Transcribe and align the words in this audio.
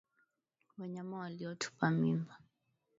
Wanyama 0.77 1.17
waliotupa 1.17 1.91
mimba 1.91 2.37